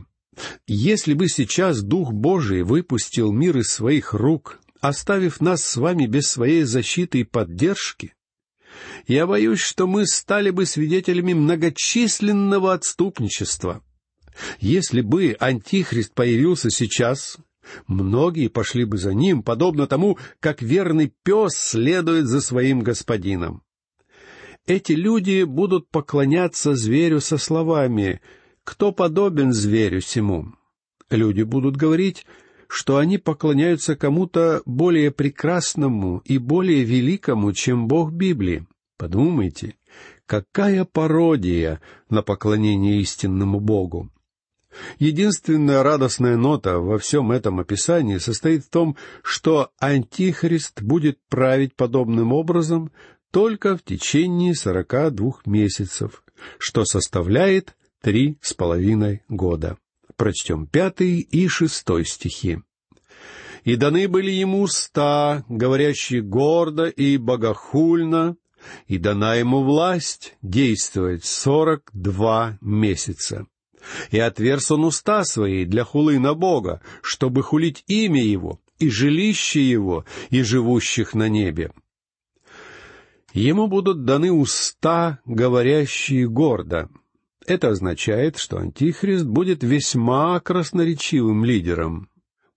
если 0.66 1.14
бы 1.14 1.28
сейчас 1.28 1.82
Дух 1.82 2.12
Божий 2.12 2.62
выпустил 2.62 3.32
мир 3.32 3.58
из 3.58 3.70
своих 3.70 4.12
рук, 4.12 4.60
оставив 4.80 5.40
нас 5.40 5.64
с 5.64 5.76
вами 5.76 6.06
без 6.06 6.28
своей 6.28 6.62
защиты 6.62 7.20
и 7.20 7.24
поддержки, 7.24 8.14
я 9.06 9.26
боюсь, 9.26 9.60
что 9.60 9.86
мы 9.86 10.06
стали 10.06 10.50
бы 10.50 10.66
свидетелями 10.66 11.32
многочисленного 11.32 12.74
отступничества. 12.74 13.82
Если 14.60 15.00
бы 15.00 15.34
Антихрист 15.40 16.12
появился 16.12 16.70
сейчас, 16.70 17.38
многие 17.86 18.48
пошли 18.48 18.84
бы 18.84 18.98
за 18.98 19.14
ним, 19.14 19.42
подобно 19.42 19.86
тому, 19.86 20.18
как 20.40 20.62
верный 20.62 21.12
пес 21.22 21.54
следует 21.54 22.26
за 22.26 22.40
своим 22.40 22.80
господином. 22.80 23.62
Эти 24.66 24.92
люди 24.92 25.44
будут 25.44 25.88
поклоняться 25.90 26.74
зверю 26.74 27.20
со 27.20 27.38
словами 27.38 28.20
«Кто 28.64 28.90
подобен 28.90 29.52
зверю 29.52 30.00
сему?» 30.00 30.54
Люди 31.08 31.42
будут 31.42 31.76
говорить, 31.76 32.26
что 32.68 32.96
они 32.96 33.18
поклоняются 33.18 33.94
кому-то 33.94 34.62
более 34.66 35.12
прекрасному 35.12 36.20
и 36.24 36.38
более 36.38 36.82
великому, 36.82 37.52
чем 37.52 37.86
Бог 37.86 38.12
Библии. 38.12 38.66
Подумайте, 38.98 39.76
какая 40.26 40.84
пародия 40.84 41.80
на 42.10 42.22
поклонение 42.22 43.00
истинному 43.00 43.60
Богу. 43.60 44.10
Единственная 44.98 45.82
радостная 45.82 46.36
нота 46.36 46.78
во 46.78 46.98
всем 46.98 47.32
этом 47.32 47.60
описании 47.60 48.18
состоит 48.18 48.64
в 48.64 48.70
том, 48.70 48.96
что 49.22 49.70
Антихрист 49.78 50.82
будет 50.82 51.18
править 51.28 51.74
подобным 51.74 52.32
образом 52.32 52.90
только 53.30 53.76
в 53.76 53.82
течение 53.82 54.54
сорока 54.54 55.10
двух 55.10 55.46
месяцев, 55.46 56.22
что 56.58 56.84
составляет 56.84 57.76
три 58.00 58.38
с 58.40 58.54
половиной 58.54 59.22
года. 59.28 59.76
Прочтем 60.16 60.66
пятый 60.66 61.20
и 61.20 61.48
шестой 61.48 62.06
стихи. 62.06 62.60
«И 63.64 63.76
даны 63.76 64.08
были 64.08 64.30
ему 64.30 64.62
уста, 64.62 65.44
говорящие 65.48 66.22
гордо 66.22 66.86
и 66.86 67.16
богохульно, 67.16 68.36
и 68.86 68.98
дана 68.98 69.34
ему 69.34 69.62
власть 69.62 70.36
действовать 70.40 71.24
сорок 71.24 71.90
два 71.92 72.58
месяца. 72.60 73.46
И 74.10 74.18
отверз 74.18 74.70
он 74.70 74.84
уста 74.84 75.24
свои 75.24 75.64
для 75.64 75.84
хулы 75.84 76.18
на 76.18 76.34
Бога, 76.34 76.80
чтобы 77.02 77.42
хулить 77.42 77.84
имя 77.86 78.22
Его, 78.22 78.60
и 78.78 78.90
жилище 78.90 79.68
его, 79.68 80.04
и 80.30 80.42
живущих 80.42 81.14
на 81.14 81.28
небе. 81.28 81.72
Ему 83.32 83.66
будут 83.68 84.04
даны 84.04 84.32
уста, 84.32 85.20
говорящие 85.24 86.28
гордо. 86.28 86.88
Это 87.46 87.68
означает, 87.68 88.38
что 88.38 88.58
Антихрист 88.58 89.26
будет 89.26 89.62
весьма 89.62 90.40
красноречивым 90.40 91.44
лидером. 91.44 92.08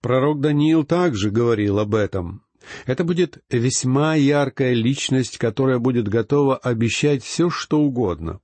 Пророк 0.02 0.40
Даниил 0.40 0.86
также 0.86 1.30
говорил 1.30 1.80
об 1.80 1.94
этом. 1.96 2.44
Это 2.86 3.04
будет 3.04 3.44
весьма 3.50 4.16
яркая 4.16 4.74
личность, 4.74 5.38
которая 5.38 5.80
будет 5.80 6.08
готова 6.08 6.58
обещать 6.58 7.24
все, 7.24 7.50
что 7.50 7.80
угодно. 7.80 8.40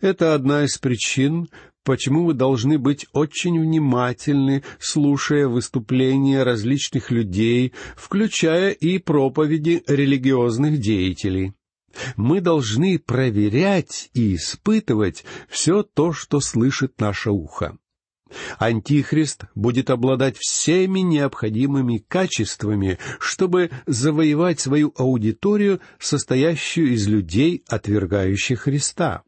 Это 0.00 0.34
одна 0.34 0.64
из 0.64 0.78
причин, 0.78 1.48
почему 1.86 2.24
вы 2.24 2.34
должны 2.34 2.78
быть 2.78 3.06
очень 3.12 3.60
внимательны, 3.60 4.64
слушая 4.80 5.46
выступления 5.46 6.42
различных 6.42 7.12
людей, 7.12 7.72
включая 7.96 8.72
и 8.72 8.98
проповеди 8.98 9.84
религиозных 9.86 10.80
деятелей. 10.80 11.54
Мы 12.16 12.40
должны 12.40 12.98
проверять 12.98 14.10
и 14.14 14.34
испытывать 14.34 15.24
все 15.48 15.84
то, 15.84 16.12
что 16.12 16.40
слышит 16.40 17.00
наше 17.00 17.30
ухо. 17.30 17.78
Антихрист 18.58 19.44
будет 19.54 19.88
обладать 19.88 20.36
всеми 20.38 21.00
необходимыми 21.00 21.98
качествами, 21.98 22.98
чтобы 23.20 23.70
завоевать 23.86 24.58
свою 24.58 24.92
аудиторию, 24.96 25.80
состоящую 26.00 26.94
из 26.94 27.06
людей, 27.06 27.62
отвергающих 27.68 28.62
Христа. 28.62 29.22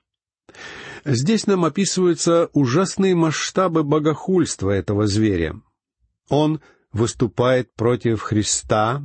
Здесь 1.04 1.46
нам 1.46 1.64
описываются 1.64 2.50
ужасные 2.52 3.14
масштабы 3.14 3.82
богохульства 3.84 4.70
этого 4.70 5.06
зверя. 5.06 5.60
Он 6.28 6.60
выступает 6.92 7.72
против 7.74 8.22
Христа, 8.22 9.02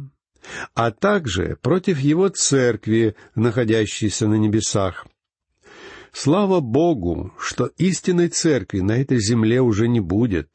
а 0.73 0.91
также 0.91 1.57
против 1.61 1.99
его 1.99 2.29
церкви, 2.29 3.15
находящейся 3.35 4.27
на 4.27 4.35
небесах. 4.35 5.05
Слава 6.11 6.59
Богу, 6.59 7.33
что 7.39 7.67
истинной 7.77 8.29
церкви 8.29 8.81
на 8.81 9.01
этой 9.01 9.19
земле 9.19 9.61
уже 9.61 9.87
не 9.87 9.99
будет. 9.99 10.49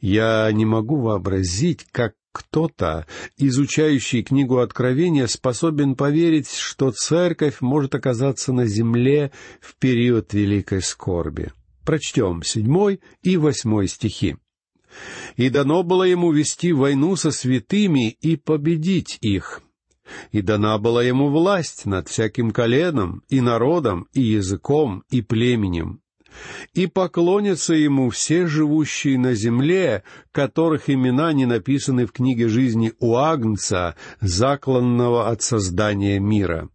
Я 0.00 0.50
не 0.52 0.66
могу 0.66 0.96
вообразить, 1.00 1.86
как 1.90 2.14
кто-то, 2.32 3.06
изучающий 3.36 4.22
книгу 4.22 4.58
Откровения, 4.58 5.26
способен 5.26 5.96
поверить, 5.96 6.50
что 6.50 6.90
церковь 6.90 7.60
может 7.60 7.94
оказаться 7.94 8.52
на 8.52 8.66
земле 8.66 9.32
в 9.60 9.76
период 9.76 10.32
великой 10.32 10.82
скорби. 10.82 11.52
Прочтем 11.84 12.42
седьмой 12.42 13.00
и 13.22 13.36
восьмой 13.36 13.88
стихи. 13.88 14.36
«И 15.36 15.50
дано 15.50 15.82
было 15.82 16.02
ему 16.02 16.32
вести 16.32 16.72
войну 16.72 17.16
со 17.16 17.30
святыми 17.30 18.10
и 18.10 18.36
победить 18.36 19.18
их, 19.20 19.62
и 20.32 20.42
дана 20.42 20.78
была 20.78 21.02
ему 21.02 21.28
власть 21.28 21.86
над 21.86 22.08
всяким 22.08 22.50
коленом, 22.50 23.22
и 23.28 23.40
народом, 23.40 24.08
и 24.12 24.20
языком, 24.20 25.04
и 25.10 25.22
племенем. 25.22 26.00
И 26.74 26.86
поклонятся 26.86 27.74
ему 27.74 28.10
все 28.10 28.46
живущие 28.46 29.18
на 29.18 29.34
земле, 29.34 30.04
которых 30.32 30.88
имена 30.88 31.32
не 31.32 31.46
написаны 31.46 32.06
в 32.06 32.12
книге 32.12 32.48
жизни 32.48 32.92
у 32.98 33.16
Агнца, 33.16 33.96
закланного 34.20 35.28
от 35.28 35.42
создания 35.42 36.18
мира. 36.18 36.68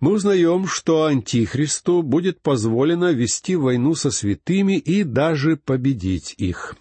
Мы 0.00 0.12
узнаем, 0.12 0.66
что 0.66 1.04
Антихристу 1.04 2.02
будет 2.02 2.40
позволено 2.42 3.12
вести 3.12 3.56
войну 3.56 3.94
со 3.94 4.10
святыми 4.10 4.76
и 4.76 5.02
даже 5.02 5.56
победить 5.56 6.34
их. 6.36 6.76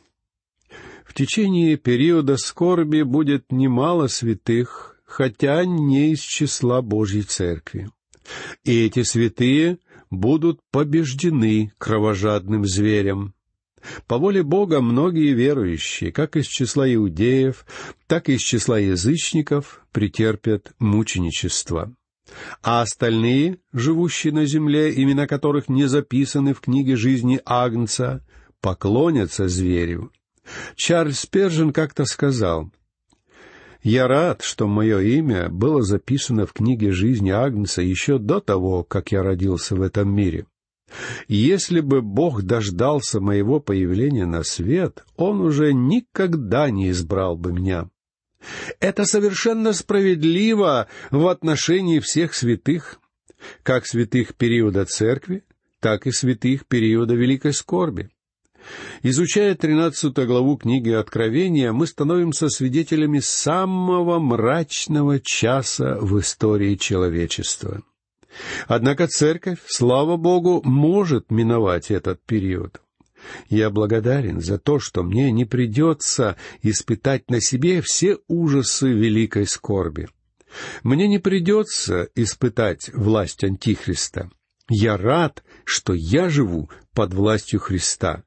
В 1.06 1.14
течение 1.14 1.78
периода 1.78 2.38
скорби 2.38 3.04
будет 3.04 3.52
немало 3.52 4.08
святых, 4.08 5.00
хотя 5.06 5.64
не 5.64 6.12
из 6.12 6.20
числа 6.20 6.82
Божьей 6.82 7.22
Церкви. 7.22 7.90
И 8.64 8.86
эти 8.86 9.04
святые 9.04 9.78
будут 10.20 10.60
побеждены 10.72 11.72
кровожадным 11.78 12.66
зверем. 12.66 13.34
По 14.08 14.18
воле 14.18 14.44
Бога 14.44 14.80
многие 14.82 15.34
верующие, 15.34 16.12
как 16.12 16.38
из 16.38 16.46
числа 16.46 16.92
иудеев, 16.94 17.66
так 18.08 18.30
и 18.30 18.36
из 18.36 18.42
числа 18.42 18.80
язычников, 18.80 19.86
претерпят 19.92 20.74
мученичество. 20.80 21.94
А 22.62 22.82
остальные, 22.82 23.58
живущие 23.74 24.32
на 24.32 24.46
земле, 24.46 24.94
имена 24.96 25.28
которых 25.28 25.68
не 25.68 25.86
записаны 25.86 26.54
в 26.54 26.62
книге 26.62 26.96
жизни 26.96 27.42
Агнца, 27.46 28.26
поклонятся 28.62 29.50
зверю. 29.50 30.12
Чарльз 30.76 31.26
Пержин 31.26 31.74
как-то 31.74 32.06
сказал— 32.06 32.72
я 33.84 34.08
рад, 34.08 34.42
что 34.42 34.68
мое 34.68 35.00
имя 35.00 35.50
было 35.50 35.82
записано 35.82 36.46
в 36.46 36.54
книге 36.54 36.92
жизни 36.92 37.30
Агнца 37.30 37.82
еще 37.82 38.18
до 38.18 38.40
того, 38.40 38.84
как 38.84 39.12
я 39.12 39.24
родился 39.24 39.76
в 39.76 39.82
этом 39.82 40.14
мире. 40.14 40.46
Если 41.28 41.80
бы 41.80 42.02
Бог 42.02 42.44
дождался 42.44 43.20
моего 43.20 43.60
появления 43.60 44.26
на 44.26 44.44
свет, 44.44 45.04
Он 45.16 45.42
уже 45.42 45.74
никогда 45.74 46.70
не 46.70 46.90
избрал 46.92 47.36
бы 47.36 47.52
меня. 47.52 47.90
Это 48.80 49.06
совершенно 49.06 49.74
справедливо 49.74 50.88
в 51.12 51.28
отношении 51.28 52.00
всех 52.00 52.34
святых, 52.34 53.00
как 53.64 53.86
святых 53.86 54.36
периода 54.36 54.86
церкви, 54.86 55.44
так 55.80 56.08
и 56.08 56.12
святых 56.12 56.66
периода 56.66 57.16
великой 57.16 57.54
скорби. 57.54 58.10
Изучая 59.02 59.56
тринадцатую 59.56 60.28
главу 60.28 60.58
книги 60.58 60.90
Откровения, 60.90 61.72
мы 61.72 61.88
становимся 61.88 62.50
свидетелями 62.50 63.20
самого 63.20 64.20
мрачного 64.20 65.20
часа 65.20 65.98
в 66.00 66.20
истории 66.20 66.76
человечества. 66.76 67.82
Однако 68.68 69.08
церковь, 69.08 69.60
слава 69.68 70.18
Богу, 70.18 70.62
может 70.64 71.32
миновать 71.32 71.92
этот 71.92 72.22
период. 72.24 72.82
Я 73.50 73.70
благодарен 73.70 74.42
за 74.42 74.58
то, 74.58 74.80
что 74.80 75.04
мне 75.04 75.32
не 75.32 75.46
придется 75.46 76.36
испытать 76.62 77.30
на 77.30 77.40
себе 77.42 77.82
все 77.82 78.18
ужасы 78.28 78.90
великой 78.92 79.48
скорби. 79.48 80.10
Мне 80.84 81.08
не 81.08 81.20
придется 81.20 82.10
испытать 82.16 82.90
власть 82.94 83.44
Антихриста. 83.44 84.30
Я 84.70 84.98
рад, 84.98 85.44
что 85.66 85.94
я 85.94 86.30
живу 86.30 86.70
под 86.94 87.14
властью 87.14 87.60
Христа. 87.60 88.24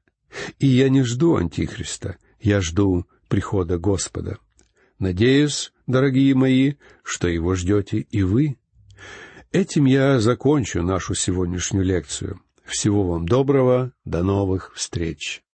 И 0.59 0.67
я 0.67 0.89
не 0.89 1.03
жду 1.03 1.35
Антихриста, 1.35 2.17
я 2.39 2.61
жду 2.61 3.05
прихода 3.27 3.77
Господа. 3.77 4.37
Надеюсь, 4.99 5.73
дорогие 5.85 6.33
мои, 6.35 6.75
что 7.03 7.27
его 7.27 7.55
ждете 7.55 7.99
и 7.99 8.23
вы. 8.23 8.57
Этим 9.51 9.85
я 9.85 10.19
закончу 10.19 10.81
нашу 10.81 11.15
сегодняшнюю 11.15 11.85
лекцию. 11.85 12.41
Всего 12.65 13.07
вам 13.07 13.27
доброго, 13.27 13.93
до 14.03 14.23
новых 14.23 14.73
встреч. 14.75 15.43